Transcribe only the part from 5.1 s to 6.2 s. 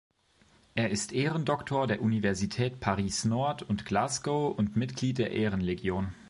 der Ehrenlegion.